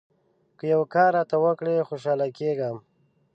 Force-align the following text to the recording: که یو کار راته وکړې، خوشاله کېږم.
که 0.57 0.65
یو 0.73 0.81
کار 0.93 1.09
راته 1.17 1.37
وکړې، 1.43 1.75
خوشاله 1.87 2.27
کېږم. 2.37 2.77